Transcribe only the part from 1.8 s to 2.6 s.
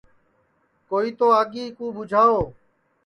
ٻُوجھاؤ